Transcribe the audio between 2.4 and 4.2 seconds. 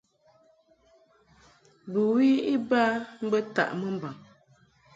iba mbə taʼ mɨmbaŋ.